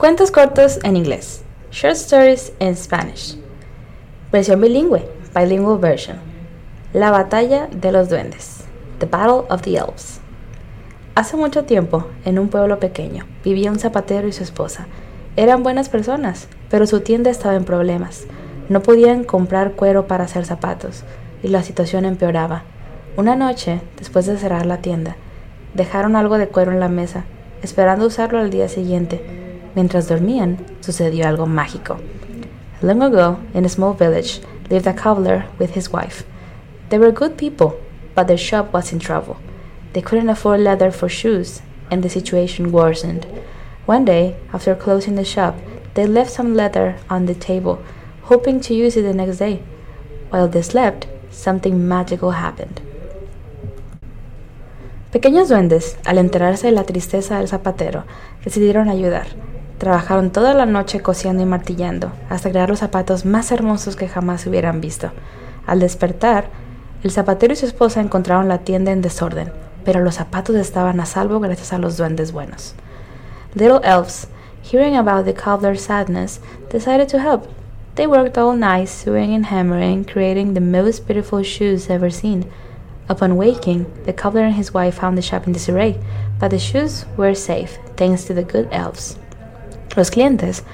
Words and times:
Cuentos 0.00 0.30
cortos 0.30 0.78
en 0.82 0.96
inglés. 0.96 1.42
Short 1.70 1.94
stories 1.94 2.54
in 2.58 2.74
Spanish. 2.74 3.36
Versión 4.32 4.58
bilingüe. 4.58 5.06
Bilingual 5.34 5.78
version. 5.78 6.16
La 6.94 7.10
batalla 7.10 7.68
de 7.70 7.92
los 7.92 8.08
duendes. 8.08 8.64
The 8.98 9.04
Battle 9.04 9.44
of 9.50 9.60
the 9.60 9.76
Elves. 9.76 10.22
Hace 11.14 11.36
mucho 11.36 11.66
tiempo, 11.66 12.06
en 12.24 12.38
un 12.38 12.48
pueblo 12.48 12.80
pequeño, 12.80 13.26
vivía 13.44 13.70
un 13.70 13.78
zapatero 13.78 14.26
y 14.26 14.32
su 14.32 14.42
esposa. 14.42 14.86
Eran 15.36 15.62
buenas 15.62 15.90
personas, 15.90 16.48
pero 16.70 16.86
su 16.86 17.00
tienda 17.00 17.28
estaba 17.28 17.56
en 17.56 17.66
problemas. 17.66 18.24
No 18.70 18.80
podían 18.80 19.24
comprar 19.24 19.72
cuero 19.72 20.06
para 20.06 20.24
hacer 20.24 20.46
zapatos, 20.46 21.04
y 21.42 21.48
la 21.48 21.62
situación 21.62 22.06
empeoraba. 22.06 22.62
Una 23.18 23.36
noche, 23.36 23.82
después 23.98 24.24
de 24.24 24.38
cerrar 24.38 24.64
la 24.64 24.78
tienda, 24.78 25.16
dejaron 25.74 26.16
algo 26.16 26.38
de 26.38 26.48
cuero 26.48 26.72
en 26.72 26.80
la 26.80 26.88
mesa, 26.88 27.26
esperando 27.60 28.06
usarlo 28.06 28.38
al 28.38 28.48
día 28.48 28.70
siguiente 28.70 29.49
Mientras 29.74 30.08
dormían, 30.08 30.58
sucedió 30.80 31.26
algo 31.26 31.46
mágico. 31.46 31.98
Long 32.82 33.02
ago, 33.02 33.38
in 33.54 33.64
a 33.64 33.68
small 33.68 33.94
village, 33.94 34.40
lived 34.70 34.86
a 34.86 34.94
cobbler 34.94 35.46
with 35.58 35.74
his 35.74 35.92
wife. 35.92 36.24
They 36.88 36.98
were 36.98 37.12
good 37.12 37.36
people, 37.36 37.78
but 38.14 38.26
their 38.26 38.38
shop 38.38 38.72
was 38.72 38.92
in 38.92 38.98
trouble. 38.98 39.36
They 39.92 40.02
couldn't 40.02 40.28
afford 40.28 40.60
leather 40.60 40.90
for 40.90 41.08
shoes, 41.08 41.62
and 41.90 42.02
the 42.02 42.08
situation 42.08 42.72
worsened. 42.72 43.26
One 43.86 44.04
day, 44.04 44.36
after 44.52 44.74
closing 44.74 45.16
the 45.16 45.24
shop, 45.24 45.56
they 45.94 46.06
left 46.06 46.30
some 46.30 46.54
leather 46.54 46.96
on 47.08 47.26
the 47.26 47.34
table, 47.34 47.82
hoping 48.22 48.60
to 48.60 48.74
use 48.74 48.96
it 48.96 49.02
the 49.02 49.12
next 49.12 49.38
day. 49.38 49.62
While 50.30 50.48
they 50.48 50.62
slept, 50.62 51.06
something 51.30 51.86
magical 51.88 52.32
happened. 52.32 52.80
Pequeños 55.12 55.48
duendes, 55.48 55.96
al 56.06 56.18
enterarse 56.18 56.68
de 56.68 56.72
la 56.72 56.84
tristeza 56.84 57.38
del 57.38 57.48
zapatero, 57.48 58.04
decidieron 58.44 58.88
ayudar. 58.88 59.26
Trabajaron 59.80 60.28
toda 60.28 60.52
la 60.52 60.66
noche 60.66 61.00
cosiendo 61.00 61.42
y 61.42 61.46
martillando, 61.46 62.12
hasta 62.28 62.50
crear 62.50 62.68
los 62.68 62.80
zapatos 62.80 63.24
más 63.24 63.50
hermosos 63.50 63.96
que 63.96 64.08
jamás 64.08 64.46
hubieran 64.46 64.82
visto. 64.82 65.10
Al 65.66 65.80
despertar, 65.80 66.50
el 67.02 67.10
zapatero 67.10 67.54
y 67.54 67.56
su 67.56 67.64
esposa 67.64 68.02
encontraron 68.02 68.46
la 68.46 68.58
tienda 68.58 68.92
en 68.92 69.00
desorden, 69.00 69.50
pero 69.82 70.00
los 70.00 70.16
zapatos 70.16 70.54
estaban 70.56 71.00
a 71.00 71.06
salvo 71.06 71.40
gracias 71.40 71.72
a 71.72 71.78
los 71.78 71.96
duendes 71.96 72.30
buenos. 72.30 72.74
Little 73.54 73.80
elves, 73.82 74.28
hearing 74.62 74.98
about 74.98 75.24
the 75.24 75.32
cobbler's 75.32 75.80
sadness, 75.80 76.42
decided 76.70 77.08
to 77.08 77.18
help. 77.18 77.46
They 77.94 78.06
worked 78.06 78.36
all 78.36 78.54
night 78.54 78.90
sewing 78.90 79.34
and 79.34 79.46
hammering, 79.46 80.04
creating 80.04 80.52
the 80.52 80.60
most 80.60 81.06
beautiful 81.06 81.42
shoes 81.42 81.88
ever 81.88 82.10
seen. 82.10 82.44
Upon 83.08 83.38
waking, 83.38 83.86
the 84.04 84.12
cobbler 84.12 84.44
and 84.44 84.56
his 84.56 84.74
wife 84.74 84.96
found 84.96 85.16
the 85.16 85.22
shop 85.22 85.46
in 85.46 85.54
disarray, 85.54 85.96
but 86.38 86.50
the 86.50 86.58
shoes 86.58 87.06
were 87.16 87.34
safe, 87.34 87.78
thanks 87.96 88.24
to 88.24 88.34
the 88.34 88.44
good 88.44 88.68
elves. 88.70 89.16
Los 89.96 90.10
clientes 90.10 90.64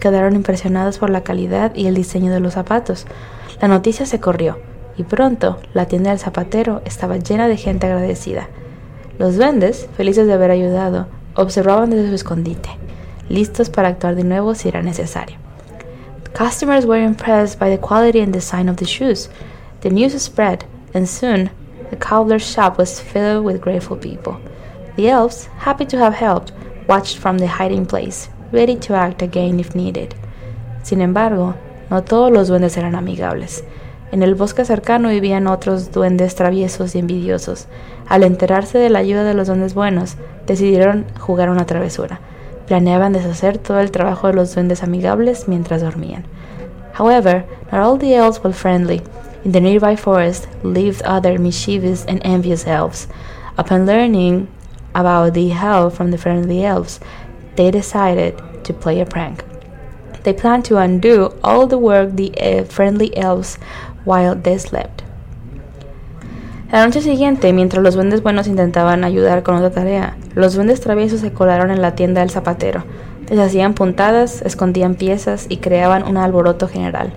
quedaron 0.00 0.34
impresionados 0.34 0.98
por 0.98 1.10
la 1.10 1.22
calidad 1.22 1.74
y 1.74 1.86
el 1.86 1.94
diseño 1.94 2.32
de 2.32 2.40
los 2.40 2.54
zapatos. 2.54 3.06
La 3.60 3.68
noticia 3.68 4.06
se 4.06 4.20
corrió 4.20 4.58
y 4.96 5.02
pronto 5.02 5.58
la 5.74 5.86
tienda 5.86 6.10
del 6.10 6.18
zapatero 6.18 6.82
estaba 6.84 7.16
llena 7.16 7.48
de 7.48 7.56
gente 7.56 7.86
agradecida. 7.86 8.48
Los 9.18 9.36
duendes, 9.36 9.88
felices 9.96 10.26
de 10.26 10.34
haber 10.34 10.50
ayudado, 10.50 11.06
observaban 11.34 11.90
desde 11.90 12.08
su 12.08 12.14
escondite, 12.14 12.70
listos 13.28 13.70
para 13.70 13.88
actuar 13.88 14.14
de 14.14 14.24
nuevo 14.24 14.54
si 14.54 14.68
era 14.68 14.82
necesario. 14.82 15.38
customers 16.36 16.84
were 16.84 17.02
impressed 17.02 17.58
by 17.58 17.70
the 17.70 17.78
quality 17.78 18.20
and 18.20 18.30
design 18.30 18.68
of 18.68 18.76
the 18.76 18.84
shoes. 18.84 19.30
The 19.80 19.88
news 19.88 20.20
spread, 20.20 20.66
and 20.92 21.08
soon 21.08 21.48
the 21.88 21.96
cobbler's 21.96 22.46
shop 22.46 22.76
was 22.76 23.00
filled 23.00 23.42
with 23.42 23.62
grateful 23.62 23.96
people. 23.96 24.38
The 24.96 25.08
elves, 25.08 25.46
happy 25.60 25.86
to 25.86 25.96
have 25.96 26.12
helped, 26.12 26.52
watched 26.86 27.16
from 27.16 27.38
the 27.38 27.46
hiding 27.46 27.86
place, 27.86 28.28
ready 28.52 28.76
to 28.76 28.94
act 28.94 29.22
again 29.22 29.60
if 29.60 29.74
needed. 29.74 30.14
Sin 30.82 31.00
embargo, 31.00 31.54
no 31.90 32.02
todos 32.02 32.30
los 32.30 32.48
duendes 32.48 32.76
eran 32.76 32.94
amigables. 32.94 33.64
En 34.12 34.22
el 34.22 34.34
bosque 34.34 34.64
cercano 34.64 35.08
vivían 35.08 35.46
otros 35.46 35.90
duendes 35.90 36.34
traviesos 36.34 36.94
y 36.94 37.00
envidiosos. 37.00 37.66
Al 38.08 38.22
enterarse 38.22 38.78
de 38.78 38.88
la 38.88 39.00
ayuda 39.00 39.24
de 39.24 39.34
los 39.34 39.48
duendes 39.48 39.74
buenos, 39.74 40.16
decidieron 40.46 41.06
jugar 41.18 41.50
una 41.50 41.66
travesura. 41.66 42.20
Planeaban 42.66 43.12
deshacer 43.12 43.58
todo 43.58 43.80
el 43.80 43.90
trabajo 43.90 44.28
de 44.28 44.34
los 44.34 44.54
duendes 44.54 44.82
amigables 44.82 45.48
mientras 45.48 45.82
dormían. 45.82 46.24
However, 46.98 47.44
not 47.72 47.82
all 47.82 47.98
the 47.98 48.14
elves 48.14 48.42
were 48.42 48.54
friendly. 48.54 49.02
In 49.44 49.52
the 49.52 49.60
nearby 49.60 49.96
forest 49.96 50.48
lived 50.62 51.02
other 51.04 51.38
mischievous 51.38 52.04
and 52.08 52.20
envious 52.24 52.66
elves. 52.66 53.08
Upon 53.56 53.86
learning 53.86 54.48
about 54.94 55.34
the 55.34 55.50
help 55.50 55.92
from 55.92 56.10
the 56.10 56.18
friendly 56.18 56.64
elves, 56.64 57.00
they 57.56 57.70
decided 57.70 58.34
to 58.64 58.72
play 58.72 59.00
a 59.00 59.06
prank. 59.06 59.44
They 60.22 60.32
planned 60.32 60.64
to 60.66 60.78
undo 60.78 61.34
all 61.42 61.66
the 61.66 61.78
work 61.78 62.16
the 62.16 62.32
uh, 62.40 62.64
friendly 62.64 63.16
elves 63.16 63.58
while 64.04 64.34
they 64.34 64.58
slept. 64.58 65.02
La 66.72 66.84
noche 66.84 67.00
siguiente, 67.00 67.52
mientras 67.52 67.82
los 67.82 67.94
duendes 67.94 68.22
buenos 68.22 68.48
intentaban 68.48 69.04
ayudar 69.04 69.44
con 69.44 69.54
otra 69.54 69.70
tarea, 69.70 70.16
los 70.34 70.54
duendes 70.54 70.80
traviesos 70.80 71.20
se 71.20 71.32
colaron 71.32 71.70
en 71.70 71.80
la 71.80 71.94
tienda 71.94 72.22
del 72.22 72.30
zapatero. 72.30 72.82
Deshacían 73.28 73.74
puntadas, 73.74 74.42
escondían 74.42 74.96
piezas 74.96 75.46
y 75.48 75.58
creaban 75.58 76.02
un 76.02 76.16
alboroto 76.16 76.66
general. 76.66 77.12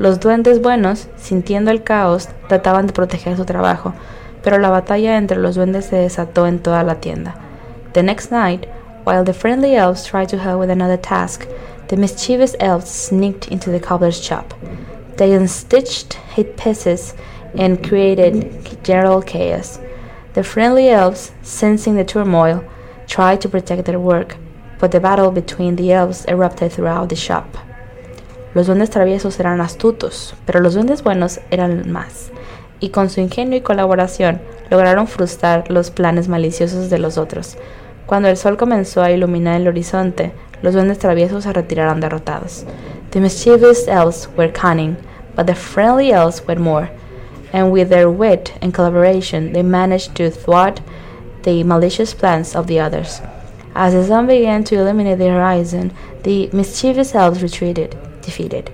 Los 0.00 0.18
duendes 0.18 0.60
buenos, 0.60 1.08
sintiendo 1.16 1.70
el 1.70 1.84
caos, 1.84 2.28
trataban 2.48 2.88
de 2.88 2.92
proteger 2.92 3.36
su 3.36 3.44
trabajo, 3.44 3.94
pero 4.42 4.58
la 4.58 4.70
batalla 4.70 5.16
entre 5.16 5.38
los 5.38 5.54
duendes 5.54 5.86
se 5.86 5.96
desató 5.96 6.48
en 6.48 6.58
toda 6.58 6.82
la 6.82 6.96
tienda. 6.96 7.36
The 7.92 8.02
next 8.02 8.32
night, 8.32 8.66
While 9.08 9.24
the 9.24 9.32
friendly 9.32 9.74
elves 9.74 10.04
tried 10.04 10.28
to 10.28 10.38
help 10.38 10.60
with 10.60 10.68
another 10.68 10.98
task, 10.98 11.48
the 11.88 11.96
mischievous 11.96 12.54
elves 12.60 12.90
sneaked 12.90 13.48
into 13.48 13.70
the 13.70 13.80
cobbler's 13.80 14.22
shop. 14.22 14.52
They 15.16 15.32
unstitched 15.32 16.12
his 16.34 16.44
pieces 16.58 17.14
and 17.56 17.82
created 17.82 18.84
general 18.84 19.22
chaos. 19.22 19.80
The 20.34 20.44
friendly 20.44 20.90
elves, 20.90 21.32
sensing 21.40 21.96
the 21.96 22.04
turmoil, 22.04 22.62
tried 23.06 23.40
to 23.40 23.48
protect 23.48 23.86
their 23.86 23.98
work, 23.98 24.36
but 24.78 24.92
the 24.92 25.00
battle 25.00 25.30
between 25.30 25.76
the 25.76 25.90
elves 25.90 26.26
erupted 26.26 26.72
throughout 26.72 27.08
the 27.08 27.16
shop. 27.16 27.56
Los 28.54 28.66
duendes 28.66 28.90
traviesos 28.90 29.40
eran 29.40 29.62
astutos, 29.62 30.34
pero 30.44 30.60
los 30.60 30.74
duendes 30.74 31.02
buenos 31.02 31.40
eran 31.50 31.90
más, 31.90 32.30
y 32.78 32.90
con 32.90 33.08
su 33.08 33.22
ingenio 33.22 33.56
y 33.56 33.62
colaboración 33.62 34.42
lograron 34.70 35.06
frustrar 35.06 35.70
los 35.70 35.90
planes 35.90 36.28
maliciosos 36.28 36.90
de 36.90 36.98
los 36.98 37.16
otros. 37.16 37.56
Cuando 38.08 38.30
el 38.30 38.38
sol 38.38 38.56
comenzó 38.56 39.02
a 39.02 39.10
iluminar 39.10 39.60
el 39.60 39.68
horizonte, 39.68 40.32
los 40.62 40.72
duendes 40.72 40.98
traviesos 40.98 41.44
se 41.44 41.52
retiraron 41.52 42.00
derrotados. 42.00 42.64
The 43.10 43.20
mischievous 43.20 43.86
elves 43.86 44.30
were 44.34 44.50
cunning, 44.50 44.96
but 45.36 45.44
the 45.44 45.54
friendly 45.54 46.10
elves 46.10 46.42
were 46.48 46.58
more, 46.58 46.88
and 47.52 47.70
with 47.70 47.90
their 47.90 48.08
wit 48.08 48.54
and 48.62 48.72
collaboration 48.72 49.52
they 49.52 49.62
managed 49.62 50.14
to 50.14 50.30
thwart 50.30 50.80
the 51.42 51.62
malicious 51.64 52.14
plans 52.14 52.56
of 52.56 52.66
the 52.66 52.80
others. 52.80 53.20
As 53.74 53.92
the 53.92 54.02
sun 54.02 54.26
began 54.26 54.64
to 54.64 54.76
illuminate 54.76 55.18
the 55.18 55.28
horizon, 55.28 55.92
the 56.22 56.48
mischievous 56.54 57.14
elves 57.14 57.42
retreated, 57.42 57.94
defeated. 58.22 58.70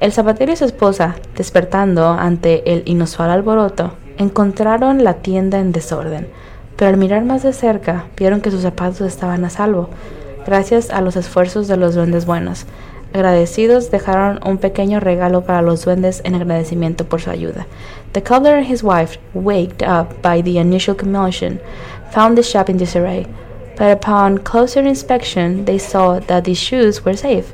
El 0.00 0.10
zapatero 0.10 0.52
y 0.52 0.56
su 0.56 0.64
esposa, 0.64 1.16
despertando 1.36 2.08
ante 2.08 2.62
el 2.64 2.82
inusual 2.86 3.28
alboroto, 3.30 3.92
encontraron 4.16 5.04
la 5.04 5.20
tienda 5.20 5.58
en 5.58 5.72
desorden 5.72 6.28
pero 6.76 6.90
al 6.90 6.96
mirar 6.96 7.24
más 7.24 7.42
de 7.42 7.52
cerca 7.52 8.06
vieron 8.16 8.40
que 8.40 8.50
sus 8.50 8.62
zapatos 8.62 9.00
estaban 9.02 9.44
a 9.44 9.50
salvo, 9.50 9.88
gracias 10.46 10.90
a 10.90 11.00
los 11.00 11.16
esfuerzos 11.16 11.68
de 11.68 11.76
los 11.76 11.94
duendes 11.94 12.26
buenos. 12.26 12.66
Agradecidos 13.14 13.90
dejaron 13.90 14.40
un 14.44 14.56
pequeño 14.56 14.98
regalo 14.98 15.42
para 15.42 15.60
los 15.60 15.84
duendes 15.84 16.22
en 16.24 16.34
agradecimiento 16.34 17.04
por 17.04 17.20
su 17.20 17.30
ayuda. 17.30 17.66
The 18.12 18.22
cobbler 18.22 18.56
and 18.56 18.66
his 18.66 18.82
wife, 18.82 19.18
waked 19.34 19.82
up 19.82 20.22
by 20.22 20.42
the 20.42 20.58
initial 20.58 20.94
commotion, 20.94 21.60
found 22.10 22.36
the 22.36 22.42
shop 22.42 22.70
in 22.70 22.78
disarray, 22.78 23.26
but 23.76 23.90
upon 23.90 24.38
closer 24.38 24.80
inspection 24.80 25.66
they 25.66 25.78
saw 25.78 26.20
that 26.20 26.44
the 26.44 26.54
shoes 26.54 27.04
were 27.04 27.16
safe, 27.16 27.52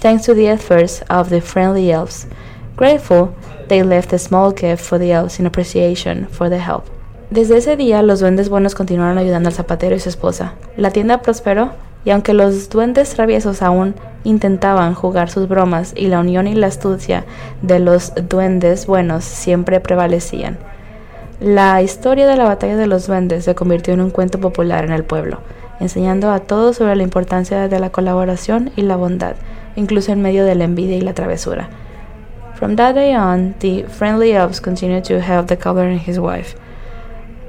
thanks 0.00 0.24
to 0.26 0.34
the 0.34 0.48
efforts 0.48 1.02
of 1.08 1.30
the 1.30 1.40
friendly 1.40 1.92
elves. 1.92 2.26
Grateful, 2.76 3.34
they 3.68 3.82
left 3.82 4.12
a 4.12 4.18
small 4.18 4.50
gift 4.50 4.84
for 4.84 4.98
the 4.98 5.12
elves 5.12 5.38
in 5.38 5.46
appreciation 5.46 6.26
for 6.26 6.48
their 6.48 6.60
help. 6.60 6.95
Desde 7.30 7.56
ese 7.56 7.76
día, 7.76 8.02
los 8.02 8.20
duendes 8.20 8.48
buenos 8.48 8.76
continuaron 8.76 9.18
ayudando 9.18 9.48
al 9.48 9.54
zapatero 9.54 9.96
y 9.96 10.00
su 10.00 10.08
esposa. 10.08 10.54
La 10.76 10.90
tienda 10.90 11.22
prosperó, 11.22 11.72
y 12.04 12.10
aunque 12.10 12.34
los 12.34 12.70
duendes 12.70 13.10
traviesos 13.10 13.62
aún 13.62 13.96
intentaban 14.22 14.94
jugar 14.94 15.28
sus 15.28 15.48
bromas 15.48 15.92
y 15.96 16.06
la 16.06 16.20
unión 16.20 16.46
y 16.46 16.54
la 16.54 16.68
astucia 16.68 17.24
de 17.62 17.80
los 17.80 18.12
duendes 18.28 18.86
buenos 18.86 19.24
siempre 19.24 19.80
prevalecían. 19.80 20.56
La 21.40 21.82
historia 21.82 22.28
de 22.28 22.36
la 22.36 22.44
batalla 22.44 22.76
de 22.76 22.86
los 22.86 23.08
duendes 23.08 23.44
se 23.44 23.56
convirtió 23.56 23.92
en 23.92 24.02
un 24.02 24.10
cuento 24.10 24.38
popular 24.38 24.84
en 24.84 24.92
el 24.92 25.02
pueblo, 25.02 25.40
enseñando 25.80 26.30
a 26.30 26.38
todos 26.38 26.76
sobre 26.76 26.94
la 26.94 27.02
importancia 27.02 27.66
de 27.66 27.80
la 27.80 27.90
colaboración 27.90 28.70
y 28.76 28.82
la 28.82 28.94
bondad, 28.94 29.34
incluso 29.74 30.12
en 30.12 30.22
medio 30.22 30.44
de 30.44 30.54
la 30.54 30.64
envidia 30.64 30.96
y 30.96 31.00
la 31.00 31.12
travesura. 31.12 31.68
From 32.54 32.76
that 32.76 32.94
day 32.94 33.16
on, 33.16 33.54
the 33.58 33.84
friendly 33.88 34.32
elves 34.32 34.60
continued 34.60 35.02
to 35.04 35.20
help 35.20 35.48
the 35.48 35.58
cobbler 35.58 35.88
and 35.88 36.00
his 36.00 36.20
wife, 36.20 36.54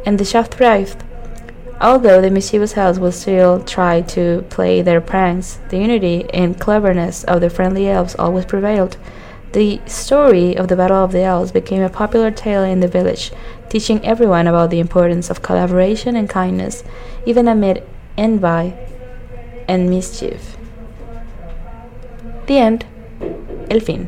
and 0.07 0.17
the 0.17 0.23
shaft 0.23 0.53
thrived. 0.53 1.03
Although 1.81 2.21
the 2.21 2.31
mischievous 2.31 2.77
elves 2.77 2.97
would 2.97 3.13
still 3.13 3.61
try 3.61 3.99
to 4.15 4.45
play 4.49 4.81
their 4.81 5.01
pranks, 5.01 5.59
the 5.67 5.77
unity 5.77 6.25
and 6.33 6.57
cleverness 6.57 7.25
of 7.25 7.41
the 7.41 7.49
friendly 7.49 7.89
elves 7.89 8.15
always 8.15 8.45
prevailed. 8.45 8.95
The 9.51 9.81
story 9.85 10.55
of 10.55 10.69
the 10.69 10.77
Battle 10.77 11.03
of 11.03 11.11
the 11.11 11.23
Elves 11.23 11.51
became 11.51 11.83
a 11.83 11.89
popular 11.89 12.31
tale 12.31 12.63
in 12.63 12.79
the 12.79 12.87
village, 12.87 13.33
teaching 13.67 14.03
everyone 14.05 14.47
about 14.47 14.69
the 14.69 14.79
importance 14.79 15.29
of 15.29 15.41
collaboration 15.41 16.15
and 16.15 16.29
kindness, 16.29 16.85
even 17.25 17.49
amid 17.49 17.83
envy 18.17 18.73
and 19.67 19.89
mischief. 19.89 20.55
The 22.45 22.57
end. 22.59 22.85
El 23.69 23.81
fin. 23.81 24.07